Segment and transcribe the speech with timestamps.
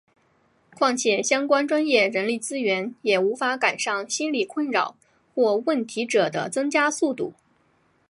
[0.75, 4.95] 况且相关专业人力资源也无法赶上心理困扰
[5.35, 7.33] 或问题者的增加速度。